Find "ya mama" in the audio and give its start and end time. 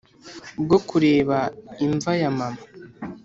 2.21-2.61